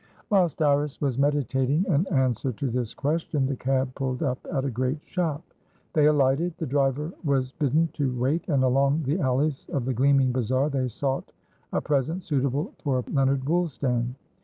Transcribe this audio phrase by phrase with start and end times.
[0.31, 4.71] Whilst Iris was meditating an answer to this question, the cab pulled up at a
[4.71, 5.43] great shop.
[5.93, 10.31] They alighted; the driver was bidden to wait; and along the alleys of the gleaming
[10.31, 11.31] bazaar they sought
[11.71, 14.15] a present suitable for Leonard Woolstan.